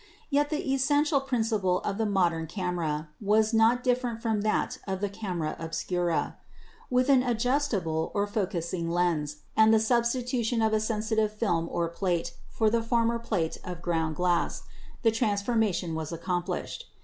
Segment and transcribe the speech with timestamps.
[0.31, 5.09] Yet the essential principle of the modern camera was not different from that of the
[5.09, 6.37] camera obscura.
[6.89, 11.87] With an ad justable or focusing lens and the* substitution of a sensitive film or
[11.87, 14.63] plate for the former plate of ground glass,
[15.03, 16.89] the transformation was accomplished.